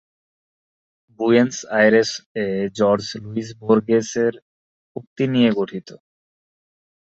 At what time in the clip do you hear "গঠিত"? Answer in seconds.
5.59-5.89